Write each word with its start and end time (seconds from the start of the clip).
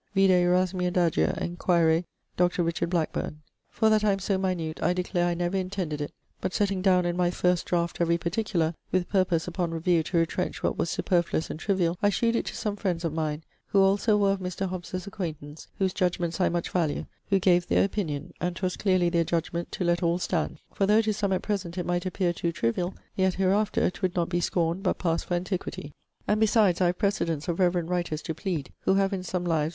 ]Vide 0.15 0.31
Erasmi 0.45 0.87
Adagia 0.87 1.35
and 1.37 1.59
quaere 1.59 2.05
Dr. 2.35 2.63
Bl. 2.87 3.01
For 3.69 3.87
that 3.91 4.03
I 4.03 4.11
am 4.11 4.17
so 4.17 4.35
minute, 4.39 4.81
I 4.81 4.93
declare 4.93 5.27
I 5.27 5.35
never 5.35 5.57
intended 5.57 6.01
it, 6.01 6.11
but 6.41 6.55
setting 6.55 6.81
downe 6.81 7.05
in 7.05 7.15
my 7.15 7.29
first 7.29 7.67
draught 7.67 8.01
every 8.01 8.17
particular, 8.17 8.73
(with 8.91 9.07
purpose, 9.09 9.47
upon 9.47 9.69
review, 9.69 10.01
to 10.01 10.17
retrench 10.17 10.63
what 10.63 10.75
was 10.75 10.89
superfluous 10.89 11.51
and 11.51 11.59
triviall), 11.59 11.99
I 12.01 12.09
shewed 12.09 12.35
it 12.35 12.47
to 12.47 12.55
some 12.55 12.77
friends 12.77 13.05
of 13.05 13.13
mine 13.13 13.43
(who 13.67 13.81
also 13.83 14.17
were 14.17 14.31
of 14.31 14.39
Mr. 14.39 14.67
Hobbes's 14.67 15.05
acquaintance) 15.05 15.67
whose 15.77 15.93
judgments 15.93 16.41
I 16.41 16.49
much 16.49 16.71
value, 16.71 17.05
who 17.29 17.37
gave 17.37 17.67
their 17.67 17.83
opinion: 17.85 18.33
and 18.41 18.55
'twas 18.55 18.77
clearly 18.77 19.09
their 19.09 19.23
judgement, 19.23 19.71
to 19.73 19.83
let 19.83 20.01
all 20.01 20.17
stand; 20.17 20.57
for 20.73 20.87
though 20.87 21.01
to 21.01 21.11
soome 21.13 21.31
at 21.35 21.43
present 21.43 21.77
it 21.77 21.85
might 21.85 22.05
appeare 22.07 22.33
too 22.35 22.51
triviall; 22.51 22.95
yet 23.15 23.35
hereafter 23.35 23.87
'twould 23.91 24.15
not 24.15 24.29
be 24.29 24.41
scorned 24.41 24.81
but 24.81 24.97
passe 24.97 25.23
for 25.27 25.35
antiquity. 25.35 25.93
And 26.27 26.39
besides 26.39 26.81
I 26.81 26.87
have 26.87 26.97
precedents 26.97 27.47
of 27.47 27.59
reverend 27.59 27.91
writers 27.91 28.23
to 28.23 28.33
plead, 28.33 28.73
who 28.79 28.95
have 28.95 29.13
in 29.13 29.21
some 29.21 29.45
lives[III. 29.45 29.69